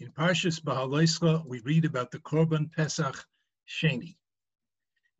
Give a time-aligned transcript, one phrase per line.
[0.00, 3.26] In Parshas Bahaloischa, we read about the Korban Pesach
[3.68, 4.14] Sheni.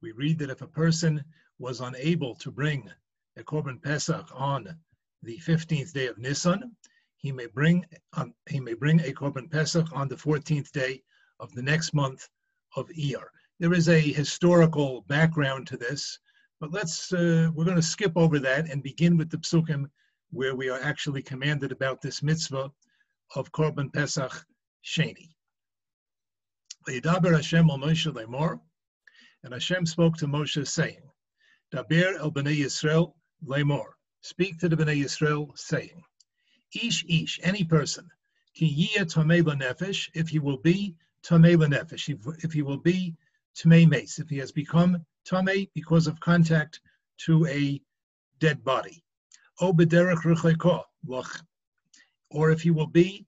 [0.00, 1.24] We read that if a person
[1.58, 2.88] was unable to bring
[3.36, 4.78] a Korban Pesach on
[5.24, 6.76] the 15th day of Nisan,
[7.16, 11.02] he may bring um, he may bring a Korban Pesach on the 14th day
[11.40, 12.28] of the next month
[12.76, 13.30] of Iyar.
[13.58, 16.20] There is a historical background to this,
[16.60, 19.90] but let's uh, we're going to skip over that and begin with the psukim
[20.30, 22.70] where we are actually commanded about this mitzvah
[23.34, 24.46] of Korban Pesach
[24.84, 25.34] Sheni.
[26.86, 28.60] Hashem al Moshe lemor,
[29.42, 31.02] and Hashem spoke to Moshe saying,
[31.72, 36.02] Daber el bnei Yisrael lemor, speak to the bnei Yisrael saying,
[36.74, 38.08] Ish ish, any person,
[38.54, 42.08] ki yiyah tamei nefesh, if he will be tamei nefesh,
[42.42, 43.14] if, he will be
[43.54, 46.80] tamei meis, if he has become tamei because of contact
[47.18, 47.80] to a
[48.38, 49.04] dead body,
[49.60, 51.44] o bederech loch,
[52.30, 53.26] or if he will be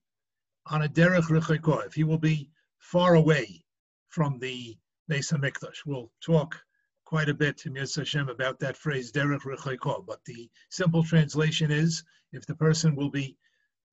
[0.70, 3.64] on a derech rechayko, if he will be far away
[4.08, 4.76] from the
[5.10, 5.84] Beis Hamikdash.
[5.84, 6.56] We'll talk
[7.04, 11.72] quite a bit to Mirz Hashem about that phrase derech rechayko, but the simple translation
[11.72, 13.36] is if the person will be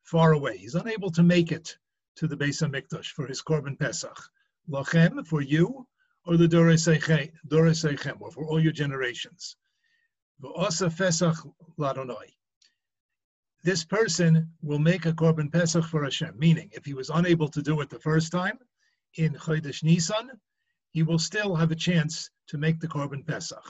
[0.03, 1.75] far away, he's unable to make it
[2.17, 4.17] to the Beis Hamikdash for his Korban Pesach.
[4.69, 5.87] Lachem, for you,
[6.25, 9.55] or the Dore Seichem, or for all your generations.
[10.43, 11.35] V'osa Pesach
[11.79, 12.36] Ladonai
[13.67, 16.39] this person will make a korban pesach for Hashem.
[16.39, 18.57] Meaning, if he was unable to do it the first time
[19.15, 20.31] in Chodesh Nisan,
[20.91, 23.67] he will still have a chance to make the korban pesach.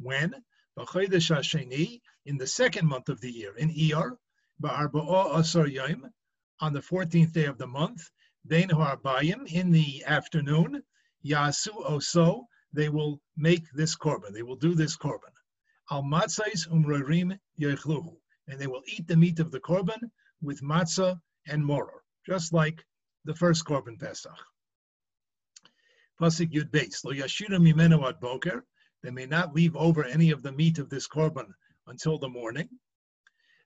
[0.00, 0.34] When?
[0.78, 4.18] B'Chodesh Hasheni, in the second month of the year, in Iyar,
[4.62, 6.04] Ba'arba'a Asar Yom,
[6.60, 8.02] on the 14th day of the month,
[8.46, 10.82] Bein Harbayim, in the afternoon,
[11.24, 12.44] Yasu Oso,
[12.74, 14.34] they will make this korban.
[14.34, 15.32] They will do this korban.
[15.90, 20.10] Al Matzais Umrorim Yechluhu and they will eat the meat of the korban
[20.42, 22.84] with matzah and moror, just like
[23.24, 24.38] the first korban Pesach.
[26.20, 28.64] Pasuk Yud Beis, lo yashira mimenu ad boker,
[29.02, 31.46] they may not leave over any of the meat of this korban
[31.86, 32.68] until the morning.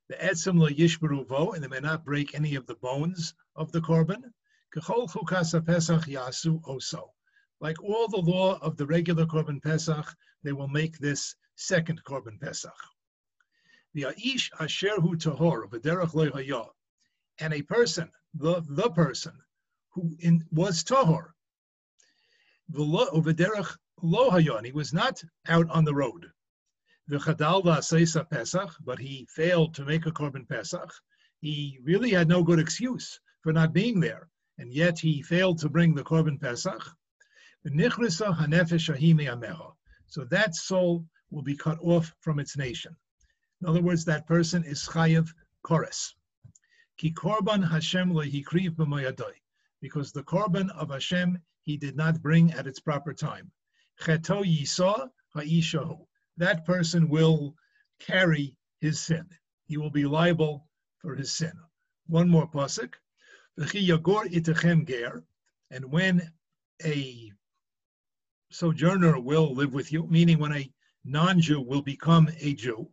[0.08, 3.72] The etzem lo yishbaru vo, and they may not break any of the bones of
[3.72, 4.22] the korban.
[4.74, 7.10] Kechol chukasa pesach yasu oso.
[7.60, 12.40] Like all the law of the regular korban pesach, they will make this second korban
[12.40, 12.76] pesach.
[13.94, 16.72] The aish asher hu tahor v'derech lo
[17.38, 19.38] and a person, the the person
[19.90, 21.32] who in, was tahor,
[22.70, 26.32] v'derech lo hayon, he was not out on the road.
[27.10, 30.90] V'chadal v'aseisa pesach, but he failed to make a korban pesach.
[31.42, 35.68] He really had no good excuse for not being there, and yet he failed to
[35.68, 36.82] bring the korban pesach.
[40.06, 42.96] So that soul will be cut off from its nation.
[43.62, 45.32] In other words, that person is chayiv
[45.64, 46.14] kores.
[46.96, 49.34] Ki korban Hashem lehikriv b'moyadoi.
[49.80, 53.52] Because the korban of Hashem he did not bring at its proper time.
[54.00, 56.08] Cheto yisa ha'ishahu.
[56.38, 57.54] That person will
[58.00, 59.28] carry his sin.
[59.66, 60.66] He will be liable
[60.98, 61.52] for his sin.
[62.08, 62.94] One more pasuk.
[63.56, 65.22] V'chi yagor itachem ger.
[65.70, 66.32] And when
[66.84, 67.30] a
[68.50, 70.72] sojourner will live with you, meaning when a
[71.04, 72.90] non-Jew will become a Jew,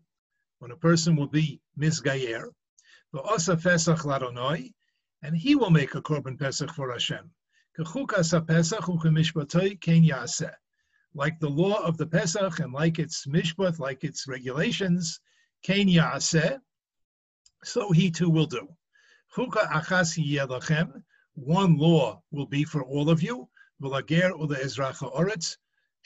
[0.59, 2.45] when a person will be misgayer,
[3.13, 4.73] v'osa pesach laronoi,
[5.21, 7.31] and he will make a korban pesach for Hashem.
[11.13, 15.19] Like the law of the Pesach and like its mishpat, like its regulations,
[15.63, 16.59] ken yaseh,
[17.63, 18.67] so he too will do.
[21.35, 23.49] One law will be for all of you,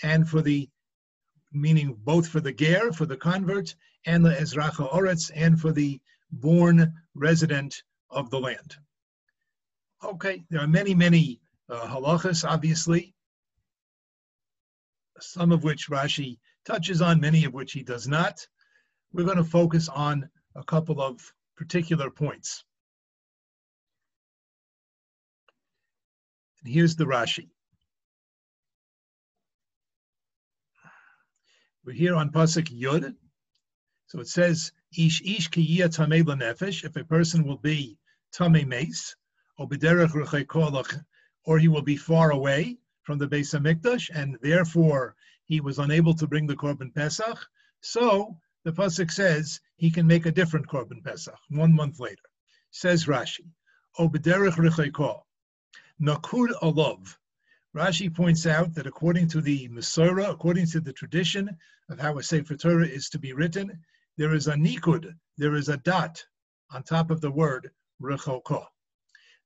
[0.03, 0.69] and for the
[1.53, 5.99] meaning both for the ger, for the convert, and the Ezracha Oretz, and for the
[6.31, 8.75] born resident of the land.
[10.03, 11.39] Okay, there are many, many
[11.69, 13.13] uh, halachas, obviously,
[15.19, 18.45] some of which Rashi touches on, many of which he does not.
[19.13, 21.21] We're going to focus on a couple of
[21.55, 22.63] particular points.
[26.63, 27.49] And here's the Rashi.
[31.85, 33.13] We're here on Pasuk Yud.
[34.07, 37.97] So it says, Ish ish tamei nefesh, if a person will be
[38.33, 39.17] tamei meis,
[39.57, 39.67] or
[41.45, 46.13] or he will be far away from the Beis Hamikdash, and therefore he was unable
[46.13, 47.37] to bring the Korban Pesach.
[47.81, 52.29] So the pasuk says he can make a different Korban Pesach one month later.
[52.71, 53.51] Says Rashi,
[53.99, 55.21] Obederich Richaykah,
[56.01, 57.17] Nakud Alav.
[57.75, 61.57] Rashi points out that according to the Masorah, according to the tradition
[61.89, 63.83] of how a Sefer Torah is to be written,
[64.15, 66.23] there is a nikud, there is a dot
[66.69, 68.67] on top of the word Rechokah.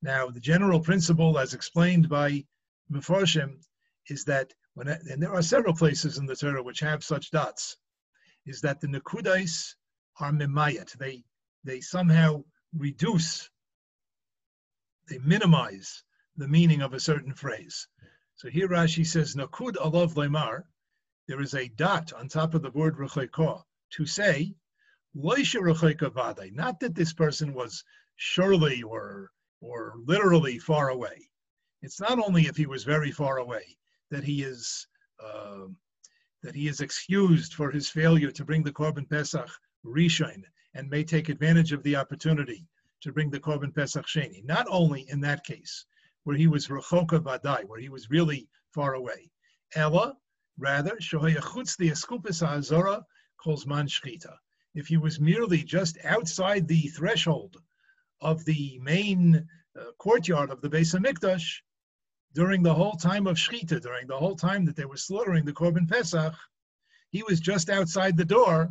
[0.01, 2.45] Now, the general principle, as explained by
[2.91, 3.61] Mefarshim,
[4.09, 7.77] is that when, and there are several places in the Torah which have such dots,
[8.45, 9.73] is that the Nakudais
[10.19, 10.91] are mimayat.
[10.97, 11.23] They,
[11.63, 12.43] they somehow
[12.73, 13.49] reduce,
[15.07, 16.03] they minimize
[16.35, 17.87] the meaning of a certain phrase.
[18.37, 20.63] So here Rashi says, Nakud alav lemar,
[21.27, 23.63] there is a dot on top of the word rechaykah
[23.93, 24.53] to say,
[25.15, 27.83] Loisha rechaykah not that this person was
[28.15, 31.27] surely or or literally far away.
[31.81, 33.75] It's not only if he was very far away
[34.11, 34.85] that he is
[35.19, 35.65] uh,
[36.43, 39.49] that he is excused for his failure to bring the Korban Pesach
[39.83, 40.43] Rishon
[40.75, 42.67] and may take advantage of the opportunity
[43.01, 44.43] to bring the Korban Pesach Sheni.
[44.45, 45.85] Not only in that case,
[46.27, 49.31] where he was Rechoka Vadai, where he was really far away.
[49.75, 50.17] Ella,
[50.57, 53.05] rather, Shohayachutz the Eskupis Azora
[53.37, 54.35] calls Man Shchita.
[54.75, 57.55] If he was merely just outside the threshold
[58.19, 59.47] of the main
[59.79, 61.61] uh, courtyard of the Beis Hamikdash
[62.33, 65.53] during the whole time of Shechita, during the whole time that they were slaughtering the
[65.53, 66.35] Korban Pesach,
[67.09, 68.67] he was just outside the door.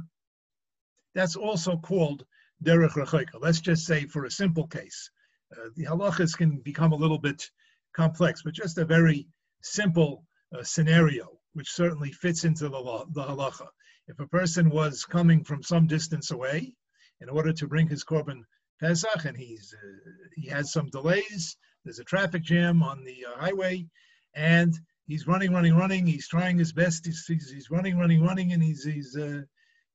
[1.14, 2.26] That's also called
[2.62, 3.40] Derech Rechaika.
[3.40, 5.10] Let's just say for a simple case.
[5.52, 7.50] Uh, the halachas can become a little bit
[7.94, 9.26] complex, but just a very
[9.62, 10.24] simple
[10.56, 13.66] uh, scenario, which certainly fits into the, law, the halacha.
[14.08, 16.74] If a person was coming from some distance away
[17.20, 18.42] in order to bring his korban
[18.80, 21.56] Pesach, and he's uh, he has some delays.
[21.84, 23.86] There's a traffic jam on the uh, highway,
[24.34, 24.74] and
[25.06, 26.06] he's running, running, running.
[26.06, 27.06] He's trying his best.
[27.06, 29.42] He's, he's, he's running, running, running, and he's he's uh,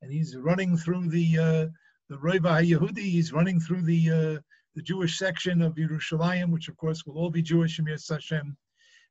[0.02, 1.68] and he's running through the uh,
[2.10, 3.00] the Reva Yehudi.
[3.00, 4.40] He's running through the uh,
[4.76, 8.56] the Jewish section of Yerushalayim, which of course will all be Jewish, Shemir Hashem.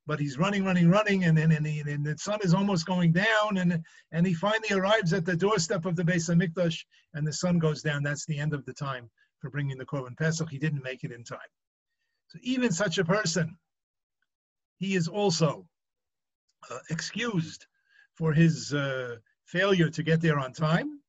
[0.07, 3.12] But he's running, running, running, and then and, and, and, the sun is almost going
[3.12, 6.85] down, and and he finally arrives at the doorstep of the Beis Hamikdash,
[7.15, 8.03] and the sun goes down.
[8.03, 9.11] That's the end of the time
[9.41, 10.49] for bringing the Korban Pesach.
[10.51, 11.39] He didn't make it in time.
[12.29, 13.57] So even such a person,
[14.79, 15.67] he is also
[16.71, 17.67] uh, excused
[18.15, 21.01] for his uh, failure to get there on time,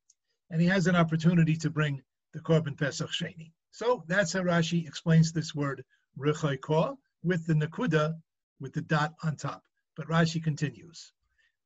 [0.50, 2.02] and he has an opportunity to bring
[2.34, 3.52] the Korban Pesach Sheni.
[3.72, 5.82] So that's how Rashi explains this word
[6.18, 8.20] Rechaykah with the Nakuda,
[8.60, 9.64] with the dot on top.
[9.96, 11.12] But Rashi continues.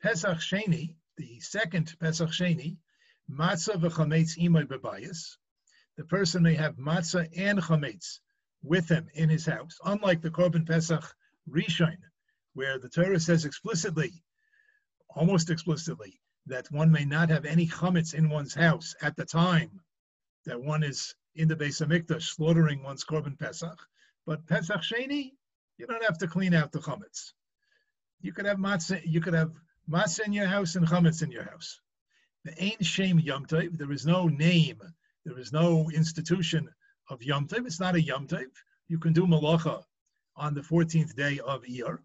[0.00, 2.76] Pesach Sheni, the second Pesach Sheni,
[3.28, 5.36] Matzah v'chametz imoy bebayis,
[5.96, 8.20] the person may have matzah and chametz
[8.62, 11.12] with him in his house, unlike the Korban Pesach
[11.50, 11.98] Rishon,
[12.54, 14.22] where the Torah says explicitly,
[15.08, 19.80] almost explicitly, that one may not have any chametz in one's house at the time
[20.44, 23.78] that one is in the Beis Hamikdash slaughtering one's Korban Pesach.
[24.26, 25.32] But Pesach Sheni,
[25.78, 27.32] you don't have to clean out the chametz.
[28.20, 29.52] You could have matzah, you could have
[29.88, 31.80] matzah in your house and chametz in your house.
[32.44, 33.76] The ain't shame yom tov.
[33.76, 34.80] There is no name
[35.26, 36.68] there is no institution
[37.08, 37.66] of Yom Tov.
[37.66, 38.46] It's not a Yom Tov.
[38.86, 39.82] You can do malacha
[40.36, 41.98] on the 14th day of Iyar.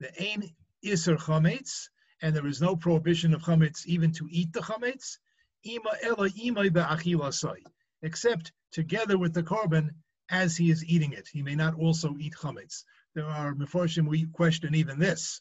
[0.00, 0.50] The Ein
[0.84, 1.88] Isser Chametz,
[2.20, 5.16] and there is no prohibition of Chametz even to eat the Chametz,
[5.64, 7.64] Ima Ela Ima Be'achilasai,
[8.02, 9.90] except together with the korban
[10.30, 11.28] as he is eating it.
[11.30, 12.84] He may not also eat Chametz.
[13.14, 15.40] There are Meforshim, we question even this.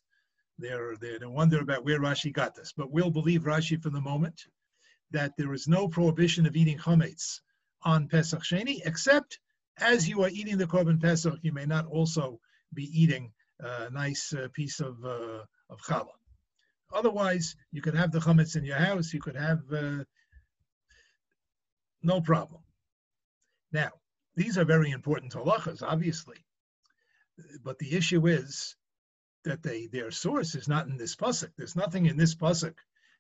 [0.58, 4.02] They're, they're, they wonder about where Rashi got this, but we'll believe Rashi for the
[4.02, 4.42] moment
[5.12, 7.40] that there is no prohibition of eating chametz
[7.84, 9.40] on Pesach Sheni, except
[9.78, 12.40] as you are eating the korban Pesach, you may not also
[12.74, 16.18] be eating a nice uh, piece of uh, of challah.
[16.94, 19.14] Otherwise, you could have the chametz in your house.
[19.14, 20.04] You could have uh,
[22.02, 22.62] no problem.
[23.72, 23.92] Now,
[24.36, 26.38] these are very important halachas, obviously,
[27.64, 28.76] but the issue is
[29.44, 31.52] that they their source is not in this pasuk.
[31.58, 32.76] There's nothing in this pasuk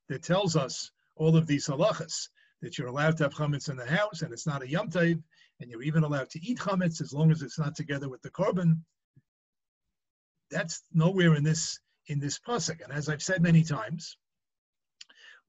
[0.07, 2.29] that tells us all of these halachas
[2.62, 5.21] that you're allowed to have chametz in the house and it's not a yom tov,
[5.59, 8.29] and you're even allowed to eat chametz as long as it's not together with the
[8.29, 8.81] korban.
[10.51, 12.83] That's nowhere in this in this pasuk.
[12.83, 14.17] And as I've said many times,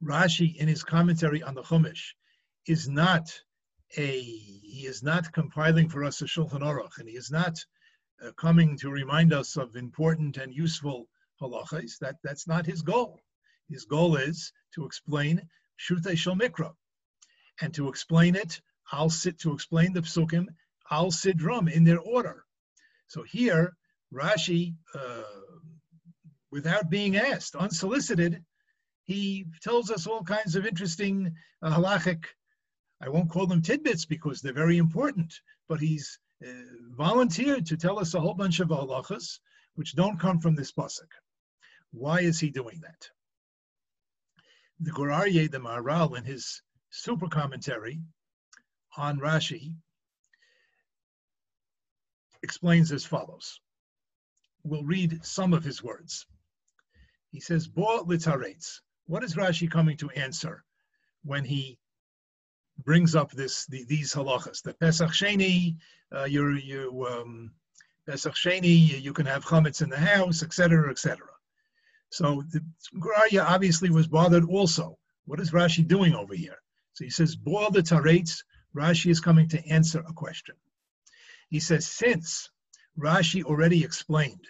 [0.02, 2.12] Rashi in his commentary on the Chumash
[2.66, 3.30] is not
[3.96, 7.64] a he is not compiling for us a Shulchan Aruch, and he is not
[8.24, 11.08] uh, coming to remind us of important and useful
[11.40, 11.98] halachas.
[11.98, 13.20] That that's not his goal.
[13.68, 15.48] His goal is to explain
[15.78, 16.72] Shutei Shel Mikra.
[17.60, 18.60] And to explain it,
[18.92, 20.46] I'll sit to explain the psukim,
[20.90, 22.44] I'll sidrum in their order.
[23.08, 23.76] So here,
[24.12, 25.22] Rashi, uh,
[26.50, 28.42] without being asked, unsolicited,
[29.04, 32.24] he tells us all kinds of interesting uh, halachic.
[33.02, 36.50] I won't call them tidbits because they're very important, but he's uh,
[36.90, 39.38] volunteered to tell us a whole bunch of halachas
[39.74, 41.10] which don't come from this pasuk.
[41.92, 43.08] Why is he doing that?
[44.80, 48.00] The Gur Aryeh, the Maharal, in his super commentary
[48.96, 49.74] on Rashi,
[52.42, 53.60] explains as follows.
[54.62, 56.26] We'll read some of his words.
[57.32, 58.04] He says, Bo.
[58.04, 60.64] What is Rashi coming to answer
[61.24, 61.78] when he
[62.84, 64.62] brings up this the, these halachas?
[64.62, 65.76] The Pesach Sheni,
[66.14, 67.52] uh, you you um,
[68.06, 71.18] Pesach Sheni, you can have chametz in the house, etc., etc.
[72.10, 72.60] So the
[72.98, 74.98] Gur Aryeh obviously was bothered also.
[75.26, 76.58] What is Rashi doing over here?
[76.94, 78.42] So he says, boil the taretz.
[78.74, 80.56] Rashi is coming to answer a question.
[81.48, 82.50] He says, since
[82.98, 84.46] Rashi already explained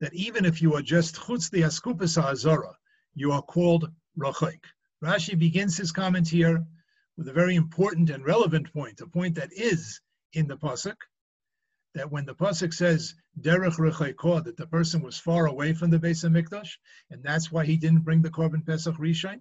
[0.00, 2.74] that even if you are just chutz the askupas
[3.14, 4.64] you are called rachik.
[5.02, 6.64] Rashi begins his comment here
[7.16, 10.00] with a very important and relevant point, a point that is
[10.32, 10.96] in the pasuk,
[11.94, 15.98] that when the pasuk says derech rechayko, that the person was far away from the
[15.98, 16.78] Beis Hamikdash,
[17.10, 19.40] and that's why he didn't bring the korban pesach rishon,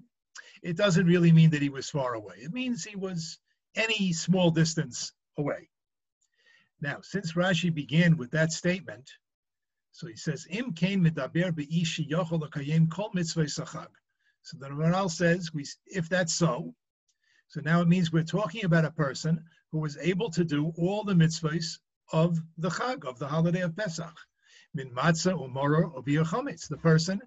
[0.61, 2.35] it doesn't really mean that he was far away.
[2.37, 3.39] It means he was
[3.75, 5.69] any small distance away.
[6.81, 9.09] Now, since Rashi began with that statement,
[9.91, 13.89] so he says, "Im kain medaber beishi yochol kol mitzvah sachag."
[14.43, 16.73] So the Maharal says, we, if that's so,
[17.51, 21.03] so now it means we're talking about a person who was able to do all
[21.03, 21.79] the mitzvahs
[22.13, 24.17] of the Chag, of the holiday of Pesach.
[24.73, 25.93] Min matzah umoror
[26.25, 26.69] chametz.
[26.69, 27.21] The person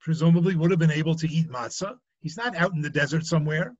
[0.00, 1.98] presumably would have been able to eat matzah.
[2.20, 3.74] He's not out in the desert somewhere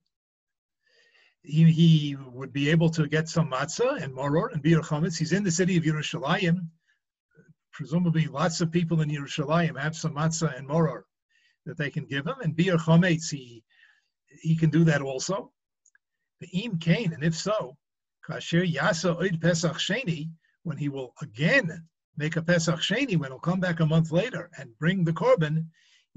[1.43, 5.17] he, he would be able to get some matzah and moror and bir chametz.
[5.17, 6.67] He's in the city of Yerushalayim.
[7.71, 11.05] Presumably, lots of people in Yerushalayim have some matzah and moror
[11.65, 13.63] that they can give him, and bir chametz he
[14.41, 15.51] he can do that also.
[16.41, 17.77] The im kain, and if so,
[18.27, 20.29] kasher yasa oid pesach sheni,
[20.63, 21.87] when he will again
[22.17, 25.67] make a pesach sheni, when he'll come back a month later and bring the korban,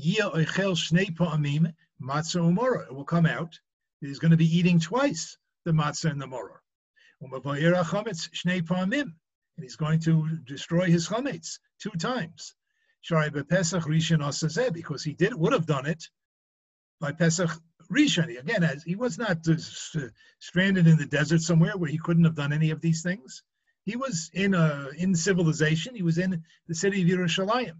[0.00, 2.87] yia oichel shnei pa'amim matzah umoror.
[2.87, 3.58] It will come out
[4.00, 6.62] he's going to be eating twice the matzah and the moror.
[7.20, 7.32] And
[9.62, 12.54] he's going to destroy his chametz two times.
[13.08, 16.04] Because he did would have done it
[17.00, 17.50] by Pesach
[17.90, 18.38] Rishon.
[18.38, 19.55] Again, as he was not uh,
[19.97, 23.43] uh, stranded in the desert somewhere where he couldn't have done any of these things.
[23.85, 25.95] He was in a in civilization.
[25.95, 27.76] He was in the city of Yerushalayim.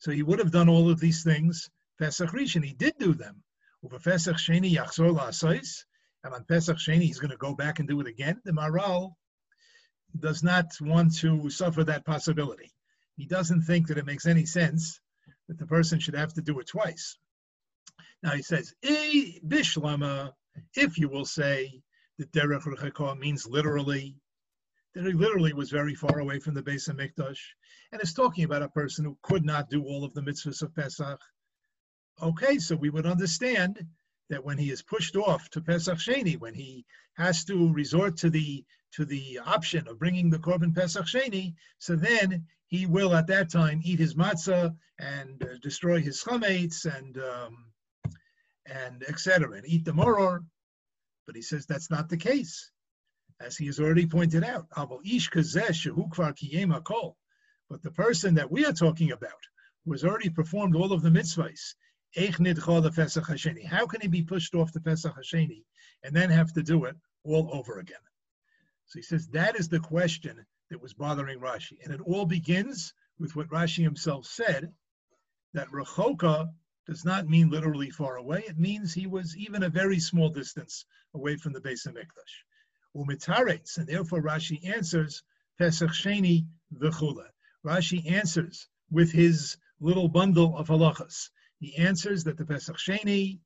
[0.00, 2.64] So he would have done all of these things Pesach Rishon.
[2.64, 3.42] He did do them.
[3.84, 5.84] Over Pesach Sheni Yachzor La'asais,
[6.24, 8.40] and on Pesach Sheni he's going to go back and do it again.
[8.44, 9.14] The Maharal
[10.18, 12.72] does not want to suffer that possibility.
[13.16, 15.00] He doesn't think that it makes any sense
[15.48, 17.18] that the person should have to do it twice.
[18.22, 20.32] Now he says, E bishlama,
[20.74, 21.82] if you will say
[22.18, 24.16] that Derech Rechakah means literally,
[24.94, 27.38] that he literally was very far away from the Beis Hamikdash,
[27.92, 30.74] and is talking about a person who could not do all of the mitzvahs of
[30.74, 31.20] Pesach,
[32.20, 33.86] okay, so we would understand
[34.30, 36.84] that when he is pushed off to Pesach Sheni, when he
[37.14, 41.94] has to resort to the to the option of bringing the korban Pesach Sheni, so
[41.94, 47.18] then he will at that time eat his matzah and uh, destroy his chametz and
[47.18, 47.66] um,
[48.68, 49.52] and etc.
[49.52, 50.44] and eat the moror.
[51.26, 52.70] But he says that's not the case,
[53.40, 54.66] as he has already pointed out.
[57.70, 59.30] But the person that we are talking about,
[59.84, 61.74] who has already performed all of the mitzvahs,
[62.16, 65.64] how can he be pushed off the Pesach Hasheni
[66.02, 67.98] and then have to do it all over again?
[68.86, 71.76] So he says that is the question that was bothering Rashi.
[71.84, 74.72] And it all begins with what Rashi himself said
[75.52, 76.48] that Rechoka
[76.88, 78.42] does not mean literally far away.
[78.48, 82.34] It means he was even a very small distance away from the Beis Hamikdash.
[82.96, 85.22] Umitaretz, and therefore Rashi answers
[85.58, 87.26] Pesach Sheni v'chula.
[87.64, 91.28] Rashi answers with his little bundle of halachas.
[91.60, 93.40] He answers that the Pesach Sheni,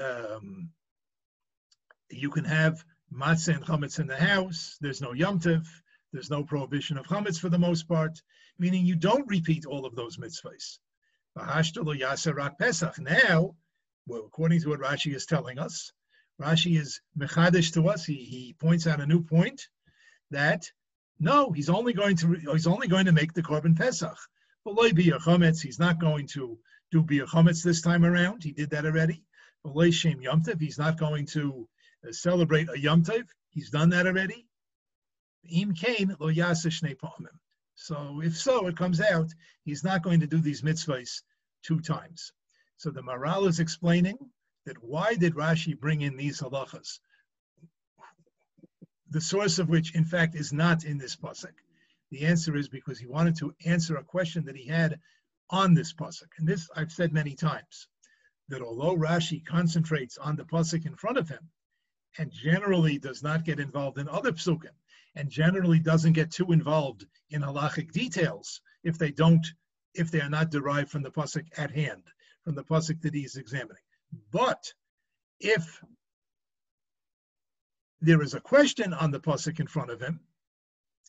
[0.00, 0.70] um,
[2.10, 4.76] you can have matzah and chametz in the house.
[4.80, 5.66] There's no yomtiv.
[6.12, 8.20] There's no prohibition of chametz for the most part,
[8.58, 10.78] meaning you don't repeat all of those mitzvahs.
[11.36, 11.62] Now,
[14.06, 15.92] well, according to what Rashi is telling us,
[16.40, 18.04] Rashi is mechadish to us.
[18.04, 19.68] He, he points out a new point
[20.30, 20.70] that
[21.18, 24.16] no, he's only going to he's only going to make the korban pesach.
[24.64, 26.58] But he's not going to
[26.90, 28.42] do bir chametz this time around.
[28.42, 29.22] He did that already.
[29.90, 31.68] Shem Yomtev, he's not going to
[32.06, 33.26] uh, celebrate a Yomtev.
[33.50, 34.46] He's done that already.
[35.44, 37.38] Im kain lo shnei pa'amim.
[37.82, 39.32] So if so, it comes out
[39.64, 41.22] he's not going to do these mitzvahs
[41.62, 42.30] two times.
[42.76, 44.18] So the Maharal is explaining
[44.66, 47.00] that why did Rashi bring in these halachas?
[49.08, 51.54] The source of which, in fact, is not in this pasuk.
[52.10, 55.00] The answer is because he wanted to answer a question that he had
[55.48, 56.28] on this pasuk.
[56.36, 57.88] And this I've said many times
[58.48, 61.48] that although Rashi concentrates on the pasuk in front of him,
[62.18, 64.74] and generally does not get involved in other psukim,
[65.14, 69.46] and generally doesn't get too involved in halachic details if they don't,
[69.94, 72.02] if they are not derived from the pasuk at hand,
[72.44, 73.82] from the pasuk that he is examining.
[74.30, 74.72] But
[75.40, 75.82] if
[78.00, 80.20] there is a question on the pasuk in front of him,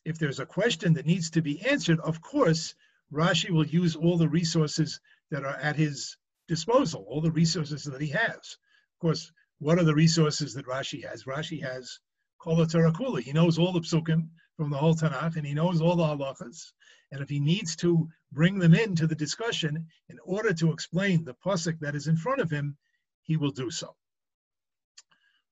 [0.03, 2.75] if there's a question that needs to be answered, of course,
[3.13, 6.17] Rashi will use all the resources that are at his
[6.47, 8.57] disposal, all the resources that he has.
[8.95, 11.25] Of course, what are the resources that Rashi has?
[11.25, 11.99] Rashi has
[12.41, 13.21] Kol Kula.
[13.21, 16.71] He knows all the psukim from the whole Tanakh, and he knows all the halachas.
[17.11, 21.35] And if he needs to bring them into the discussion in order to explain the
[21.35, 22.77] pasuk that is in front of him,
[23.21, 23.95] he will do so.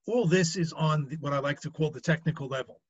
[0.06, 2.80] All this is on what I like to call the technical level.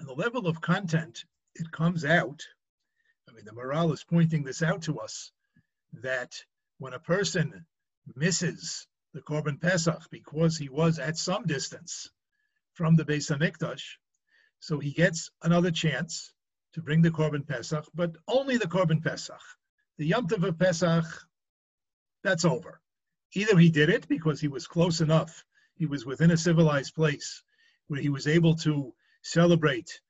[0.00, 1.24] On the level of content,
[1.54, 2.42] it comes out
[3.28, 5.32] I mean, the Maharal is pointing this out to us
[5.94, 6.44] that
[6.78, 7.66] when a person
[8.14, 12.10] misses the Korban Pesach because he was at some distance
[12.76, 13.96] from the Beis Hamikdash,
[14.60, 16.32] so he gets another chance
[16.74, 19.40] to bring the Korban Pesach, but only the Korban Pesach.
[19.96, 21.06] The Yom Tov of Pesach,
[22.22, 22.82] that's over.
[23.32, 25.42] Either he did it because he was close enough,
[25.74, 27.42] he was within a civilized place
[27.86, 28.92] where he was able to
[29.22, 30.00] celebrate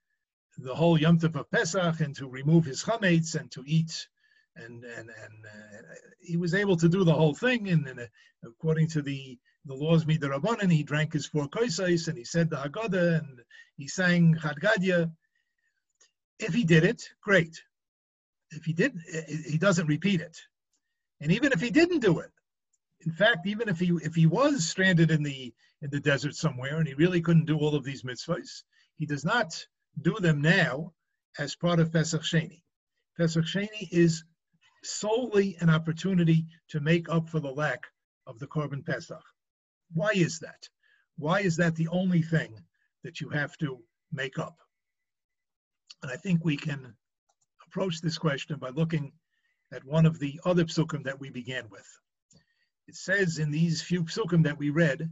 [0.59, 4.09] the whole Yom Tov of Pesach and to remove his chametz and to eat,
[4.57, 5.83] and and and uh,
[6.21, 7.69] he was able to do the whole thing.
[7.69, 8.07] And, and uh,
[8.45, 12.57] according to the the laws midrabanan, he drank his four koisais and he said the
[12.57, 13.41] Haggadah and
[13.77, 15.11] he sang Chad
[16.39, 17.61] If he did it, great.
[18.51, 18.97] If he did,
[19.45, 20.39] he doesn't repeat it.
[21.21, 22.31] And even if he didn't do it,
[23.05, 26.79] in fact, even if he if he was stranded in the in the desert somewhere
[26.79, 28.63] and he really couldn't do all of these mitzvahs,
[28.97, 29.67] he does not
[30.03, 30.93] do them now
[31.39, 32.63] as part of Pesach Sheni.
[33.17, 34.25] Pesach Sheni is
[34.91, 37.87] solely an opportunity to make up for the lack
[38.27, 39.23] of the Korban Pesach.
[39.93, 40.69] Why is that?
[41.17, 42.61] Why is that the only thing
[43.05, 44.59] that you have to make up?
[46.03, 46.95] And I think we can
[47.67, 49.13] approach this question by looking
[49.73, 51.87] at one of the other psukim that we began with.
[52.87, 55.11] It says in these few psukim that we read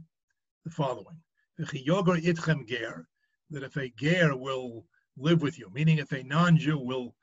[0.63, 1.21] the following:
[1.59, 3.07] itchem ger,
[3.49, 4.85] that if a ger will
[5.17, 7.15] live with you, meaning if a non-Jew will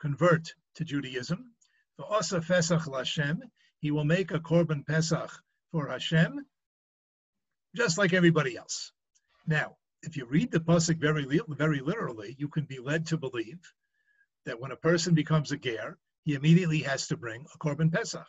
[0.00, 1.51] convert to Judaism,
[2.02, 3.40] for Asa Pesach Lashem,
[3.78, 5.30] he will make a korban Pesach
[5.70, 6.44] for Hashem,
[7.76, 8.92] just like everybody else.
[9.46, 13.60] Now, if you read the pasuk very, very literally, you can be led to believe
[14.46, 18.26] that when a person becomes a ger, he immediately has to bring a korban Pesach.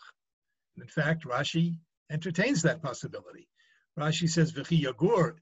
[0.78, 1.80] in fact, Rashi
[2.12, 3.48] entertains that possibility.
[3.98, 5.38] Rashi says, "V'chi yagur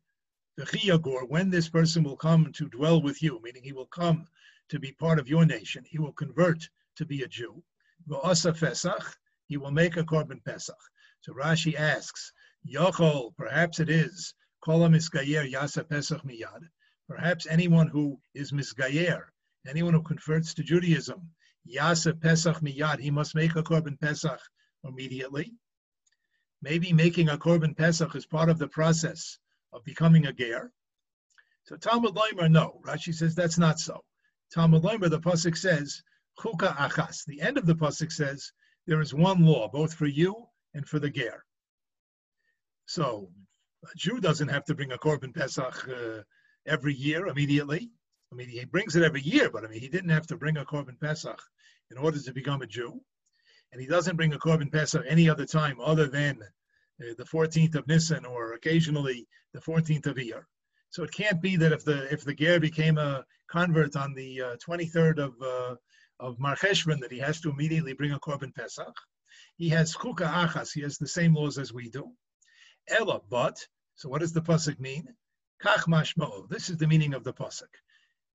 [0.56, 4.28] the when this person will come to dwell with you, meaning he will come
[4.70, 7.64] to be part of your nation, he will convert to be a Jew.
[8.08, 10.76] V'asa Pesach, he will make a korban Pesach.
[11.22, 12.32] So Rashi asks,
[12.68, 14.34] Yochol, perhaps it is,
[14.66, 16.62] kolam misgayer yasa Pesach miyad.
[17.08, 19.24] Perhaps anyone who is misgayer,
[19.68, 21.30] anyone who converts to Judaism,
[21.68, 24.40] yasa Pesach miyad, he must make a korban Pesach
[24.84, 25.54] immediately.
[26.62, 29.38] Maybe making a korban Pesach is part of the process
[29.74, 30.72] of becoming a ger.
[31.64, 32.82] So Talmud Leimer, no.
[32.86, 34.04] Rashi says that's not so.
[34.54, 36.02] Talmud Leimer, the pasuk says
[36.40, 37.26] chuka achas.
[37.26, 38.52] The end of the pasuk says
[38.88, 41.44] there is one law, both for you and for the ger.
[42.86, 43.32] So
[43.84, 46.24] a Jew doesn't have to bring a korban pesach uh,
[46.68, 47.90] every year immediately.
[48.32, 50.58] I mean, he brings it every year, but I mean, he didn't have to bring
[50.58, 51.42] a korban pesach
[51.90, 53.02] in order to become a Jew,
[53.72, 57.76] and he doesn't bring a korban pesach any other time other than uh, the 14th
[57.76, 60.44] of Nisan or occasionally the 14th of Iyar.
[60.90, 64.42] So it can't be that if the if the ger became a convert on the
[64.42, 65.76] uh, 23rd of uh,
[66.22, 68.96] of Mar Cheshvan that he has to immediately bring a korban pesach.
[69.58, 70.72] He has chuka achas.
[70.74, 72.14] He has the same laws as we do.
[72.88, 73.58] Ella, but
[73.96, 75.14] so what does the pasuk mean?
[75.62, 76.48] Kach mashmo.
[76.48, 77.74] This is the meaning of the pasuk.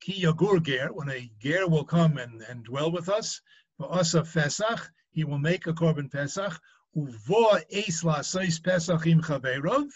[0.00, 0.92] Ki yagur ger.
[0.92, 3.40] When a ger will come and, and dwell with us,
[3.78, 6.60] for us of Pesach, he will make a korban pesach
[6.96, 9.90] Uvo es la pesachim chaverov.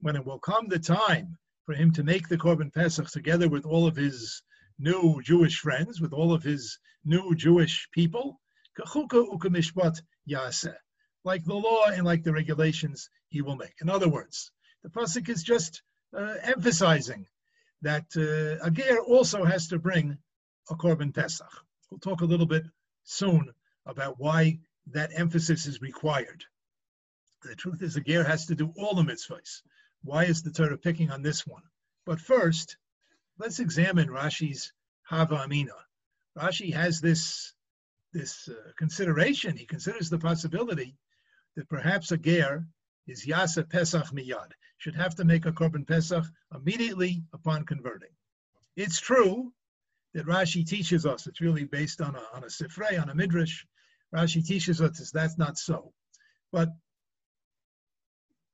[0.00, 3.64] when it will come the time for him to make the Korban Pesach together with
[3.64, 4.42] all of his
[4.76, 8.40] new Jewish friends, with all of his new Jewish people,
[11.24, 13.74] like the law and like the regulations he will make.
[13.80, 14.50] In other words,
[14.82, 15.82] the Pasuk is just
[16.16, 17.26] uh, emphasizing
[17.82, 20.18] that uh, a ger also has to bring
[20.70, 21.50] a korban pesach.
[21.90, 22.64] We'll talk a little bit
[23.04, 23.52] soon
[23.86, 24.60] about why
[24.92, 26.44] that emphasis is required.
[27.42, 29.62] The truth is, a ger has to do all the mitzvahs.
[30.02, 31.62] Why is the Torah picking on this one?
[32.06, 32.76] But first,
[33.38, 35.74] let's examine Rashi's Hava Amina.
[36.38, 37.52] Rashi has this,
[38.12, 39.56] this uh, consideration.
[39.56, 40.96] He considers the possibility
[41.56, 42.66] that perhaps a ger
[43.06, 48.10] is Yasa Pesach Miyad, should have to make a Korban Pesach immediately upon converting.
[48.76, 49.52] It's true
[50.14, 53.64] that Rashi teaches us, it's really based on a, on a Sifrei, on a Midrash.
[54.14, 55.92] Rashi teaches us that's not so.
[56.52, 56.68] But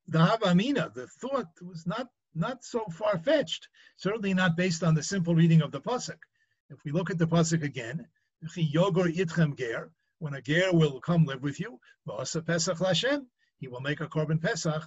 [0.07, 5.35] the Havamina, the thought was not, not so far-fetched, certainly not based on the simple
[5.35, 6.19] reading of the Pasuk.
[6.71, 8.07] If we look at the Pasuk again,
[10.19, 11.81] when a Ger will come live with you,
[12.47, 12.79] Pesach
[13.59, 14.83] he will make a Korban Pesach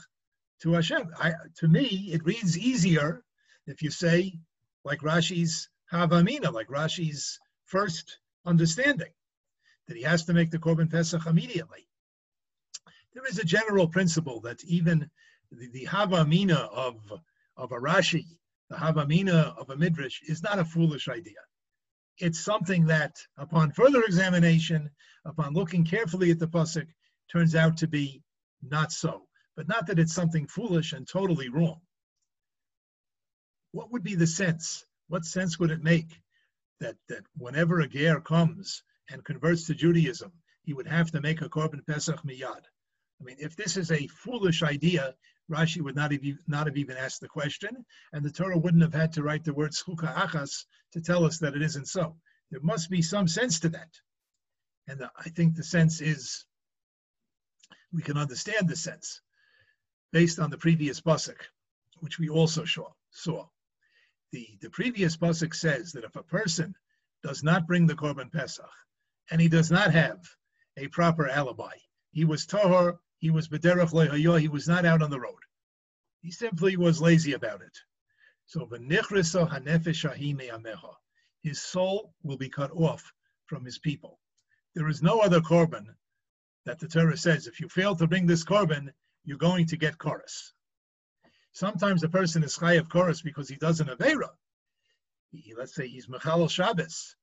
[0.62, 1.12] to Hashem.
[1.18, 3.24] I, to me, it reads easier
[3.68, 4.40] if you say,
[4.84, 9.12] like Rashi's Havamina, like Rashi's first understanding,
[9.88, 11.88] that he has to make the Korban Pesach immediately
[13.14, 15.10] there is a general principle that even
[15.52, 16.96] the, the Havamina of,
[17.58, 18.26] of a Rashi,
[18.70, 21.40] the Havamina of a Midrash, is not a foolish idea.
[22.22, 24.92] It's something that, upon further examination,
[25.26, 26.88] upon looking carefully at the Pasuk,
[27.32, 28.22] turns out to be
[28.62, 29.28] not so.
[29.56, 31.82] But not that it's something foolish and totally wrong.
[33.72, 34.86] What would be the sense?
[35.08, 36.22] What sense would it make
[36.80, 40.32] that, that whenever a Ger comes and converts to Judaism,
[40.64, 42.64] he would have to make a Korban Pesach miyad?
[43.20, 45.16] I mean, if this is a foolish idea,
[45.52, 48.94] Rashi would not have, not have even asked the question, and the Torah wouldn't have
[48.94, 52.18] had to write the word "schuka achas to tell us that it isn't so.
[52.50, 54.00] There must be some sense to that.
[54.88, 56.46] And I think the sense is,
[57.92, 59.22] we can understand the sense
[60.12, 61.40] based on the previous Pasuk,
[62.00, 62.66] which we also
[63.12, 63.48] saw.
[64.32, 66.76] The, the previous Pasuk says that if a person
[67.24, 68.72] does not bring the Korban Pesach,
[69.30, 70.20] and he does not have
[70.78, 71.76] a proper alibi,
[72.12, 75.44] he was tahor he was bederach lehayo, he was not out on the road.
[76.22, 77.78] He simply was lazy about it.
[78.48, 80.94] So v'nichrisa hanefesh ameha.
[81.44, 83.14] His soul will be cut off
[83.46, 84.20] from his people.
[84.74, 85.86] There is no other korban
[86.66, 88.90] that the Torah says, if you fail to bring this korban,
[89.24, 90.54] you're going to get kores.
[91.54, 94.30] Sometimes a person is of kores because he does an avera.
[95.32, 97.16] He, let's say he's Mechalel Shabbos,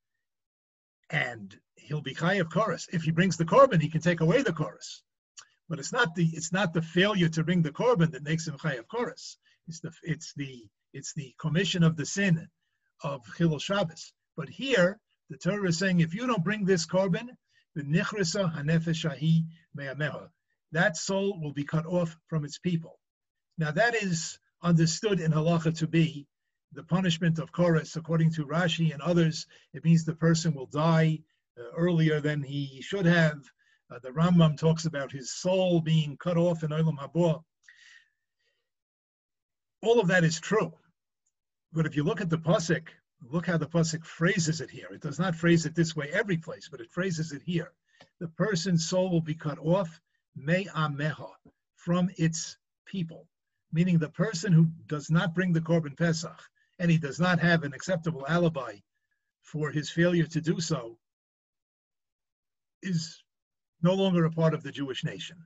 [1.11, 2.87] and he'll be of kores.
[2.93, 5.03] If he brings the korban, he can take away the kores.
[5.69, 8.57] But it's not the it's not the failure to bring the korban that makes him
[8.57, 9.37] chayav kores.
[9.67, 12.49] It's the it's the it's the commission of the sin
[13.03, 14.13] of Chilul Shabbos.
[14.37, 17.29] But here the Torah is saying if you don't bring this korban,
[17.75, 20.31] the nichrisa hanefesh me'ameha,
[20.73, 22.99] that soul will be cut off from its people.
[23.59, 26.27] Now that is understood in halacha to be
[26.73, 29.47] the punishment of kores, according to Rashi and others.
[29.73, 31.21] It means the person will die
[31.59, 33.41] uh, earlier than he should have
[33.91, 37.43] uh, the Rambam talks about his soul being cut off in Olam Haba.
[39.83, 40.73] All of that is true.
[41.73, 42.89] But if you look at the Pasuk,
[43.23, 44.89] look how the Pasuk phrases it here.
[44.93, 47.73] It does not phrase it this way every place, but it phrases it here.
[48.21, 50.01] The person's soul will be cut off,
[50.37, 51.29] me ameha,
[51.77, 53.27] from its people.
[53.73, 56.41] Meaning the person who does not bring the Korban Pesach,
[56.79, 58.77] and he does not have an acceptable alibi
[59.43, 60.99] for his failure to do so,
[62.83, 63.23] is
[63.83, 65.37] no longer a part of the Jewish nation.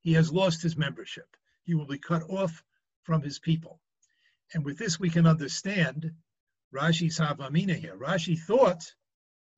[0.00, 1.36] He has lost his membership.
[1.64, 2.62] He will be cut off
[3.02, 3.80] from his people.
[4.52, 6.12] And with this, we can understand
[6.74, 7.96] Rashi's Havamina here.
[7.96, 8.94] Rashi thought,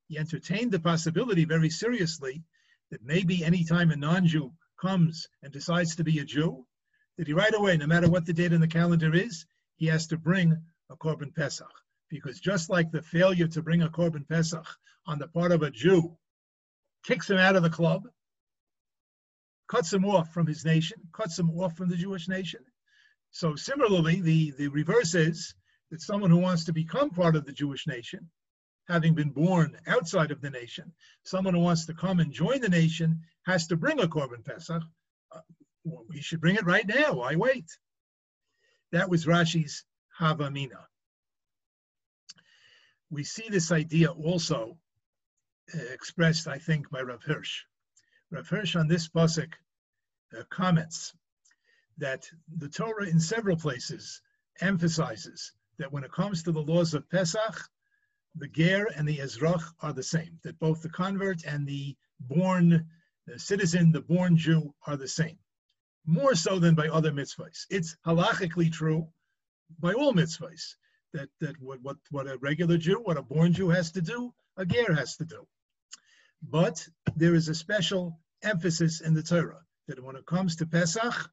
[0.09, 2.45] he entertained the possibility very seriously
[2.91, 6.67] that maybe anytime a non Jew comes and decides to be a Jew,
[7.17, 9.47] that he right away, no matter what the date in the calendar is,
[9.77, 10.57] he has to bring
[10.91, 11.73] a Korban Pesach.
[12.09, 14.67] Because just like the failure to bring a Korban Pesach
[15.07, 16.17] on the part of a Jew
[17.07, 18.03] kicks him out of the club,
[19.69, 22.61] cuts him off from his nation, cuts him off from the Jewish nation.
[23.31, 25.55] So similarly, the, the reverse is
[25.91, 28.29] that someone who wants to become part of the Jewish nation,
[28.89, 30.93] having been born outside of the nation,
[31.25, 34.83] someone who wants to come and join the nation has to bring a Korban Pesach.
[35.33, 35.41] Uh,
[36.09, 37.15] we should bring it right now.
[37.15, 37.67] Why wait?
[38.93, 39.85] That was Rashi's
[40.21, 40.85] Havamina.
[43.11, 44.79] We see this idea also
[45.75, 47.63] expressed, I think, by Rav Hirsch.
[48.31, 49.53] Rav Hirsch on this pasuk
[50.37, 51.15] uh, comments
[51.99, 54.21] that the Torah in several places
[54.61, 57.61] emphasizes that when it comes to the laws of Pesach,
[58.35, 62.87] the ger and the ezrach are the same, that both the convert and the born
[63.27, 65.39] the citizen, the born Jew, are the same.
[66.07, 67.67] More so than by other mitzvahs.
[67.71, 69.09] It's halachically true
[69.81, 70.77] by all mitzvahs,
[71.13, 74.33] that, that what, what, what a regular Jew, what a born Jew has to do,
[74.57, 75.47] a ger has to do.
[76.51, 81.31] But there is a special emphasis in the Torah that when it comes to Pesach,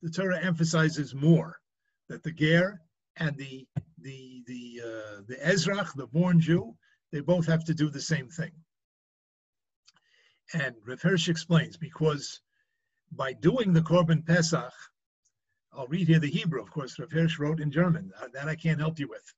[0.00, 1.60] the Torah emphasizes more
[2.08, 2.80] that the ger
[3.16, 3.66] and the
[3.98, 6.74] the the uh, the Ezrach, the born Jew,
[7.12, 8.52] they both have to do the same thing.
[10.54, 12.40] And Rav Hirsch explains because
[13.12, 14.72] by doing the Korban Pesach,
[15.72, 18.80] I'll read here the Hebrew, of course, Rav Hirsch wrote in German, that I can't
[18.80, 19.34] help you with.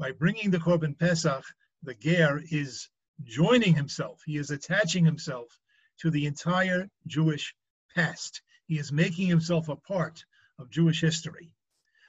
[0.00, 1.44] By bringing the Korban Pesach,
[1.82, 2.88] the Ger is
[3.22, 5.60] joining himself, he is attaching himself
[5.98, 7.54] to the entire Jewish
[7.94, 8.40] past.
[8.66, 10.24] He is making himself a part
[10.58, 11.52] of Jewish history.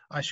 [0.09, 0.31] Which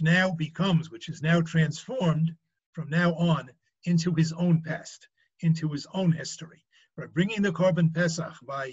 [0.00, 2.36] now becomes, which is now transformed
[2.72, 3.50] from now on
[3.84, 5.08] into his own past,
[5.40, 6.64] into his own history.
[6.96, 8.72] By bringing the Korban Pesach, by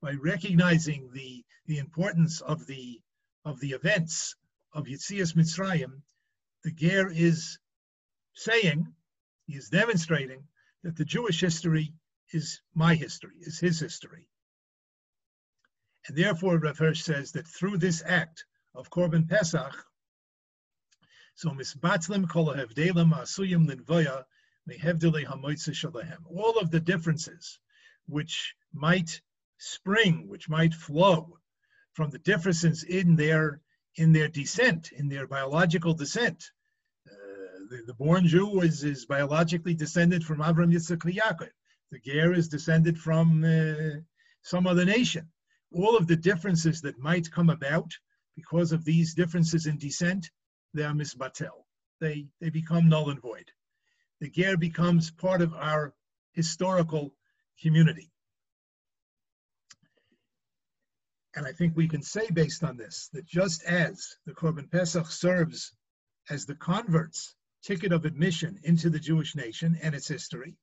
[0.00, 3.02] by recognizing the the importance of the
[3.44, 4.36] of the events
[4.72, 6.02] of Yitzias Mitzrayim,
[6.62, 7.58] the Ger is
[8.34, 8.94] saying,
[9.46, 10.44] he is demonstrating
[10.82, 11.92] that the Jewish history
[12.32, 14.28] is my history, is his history.
[16.06, 19.84] And therefore, Rav Hirsch says that through this act of Korban Pesach,
[21.34, 24.24] so misbatzlim kol hevdelim asuyim linvoya
[24.68, 26.18] mehevdele hamoitze shalahem.
[26.26, 27.58] All of the differences
[28.06, 29.20] which might
[29.58, 31.38] spring, which might flow
[31.92, 33.60] from the differences in their
[33.96, 36.50] in their descent, in their biological descent,
[37.70, 41.50] the, the born Jew is, is biologically descended from Avram Yitzchak Yaakov.
[41.92, 44.00] The Ger is descended from uh,
[44.42, 45.28] some other nation.
[45.72, 47.92] All of the differences that might come about
[48.36, 50.30] because of these differences in descent,
[50.74, 51.64] they are misbatel.
[52.00, 53.50] They, they become null and void.
[54.20, 55.94] The Ger becomes part of our
[56.32, 57.14] historical
[57.62, 58.10] community.
[61.34, 65.06] And I think we can say based on this that just as the Korban Pesach
[65.06, 65.72] serves
[66.28, 70.56] as the converts ticket of admission into the Jewish nation and its history.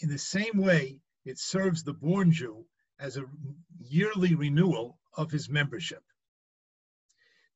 [0.00, 2.66] In the same way, it serves the born Jew
[2.98, 3.24] as a
[3.80, 6.02] yearly renewal of his membership.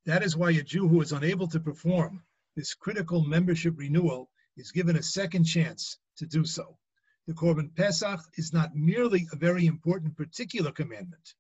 [0.06, 2.24] That is why a Jew who is unable to perform
[2.56, 6.78] this critical membership renewal is given a second chance to do so.
[7.26, 11.34] The Korban Pesach is not merely a very important particular commandment.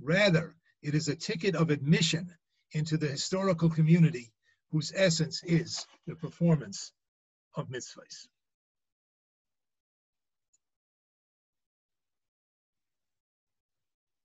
[0.00, 2.34] Rather, it is a ticket of admission
[2.72, 4.32] into the historical community
[4.70, 6.92] whose essence is the performance
[7.54, 8.28] of mitzvahs.